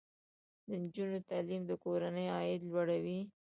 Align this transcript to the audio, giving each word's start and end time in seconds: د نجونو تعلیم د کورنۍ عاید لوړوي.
د 0.67 0.69
نجونو 0.83 1.19
تعلیم 1.29 1.61
د 1.67 1.71
کورنۍ 1.83 2.25
عاید 2.35 2.61
لوړوي. 2.69 3.19